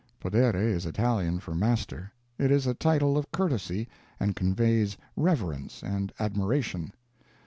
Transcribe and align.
_"(Podere 0.19 0.55
is 0.55 0.87
Italian 0.87 1.39
for 1.39 1.53
master. 1.53 2.11
It 2.39 2.49
is 2.49 2.65
a 2.65 2.73
title 2.73 3.19
of 3.19 3.31
courtesy, 3.31 3.87
and 4.19 4.35
conveys 4.35 4.97
reverence 5.15 5.83
and 5.83 6.11
admiration.) 6.19 6.91